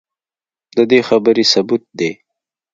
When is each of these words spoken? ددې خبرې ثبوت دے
ددې 0.75 0.99
خبرې 1.07 1.43
ثبوت 1.51 1.83
دے 1.97 2.11